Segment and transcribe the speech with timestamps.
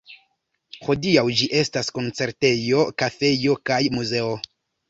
[0.87, 4.37] Hodiaŭ ĝi estas koncertejo, kafejo kaj muzeo.